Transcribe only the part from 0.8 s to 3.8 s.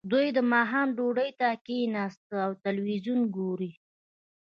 ډوډۍ ته کیښني او تلویزیون ګوري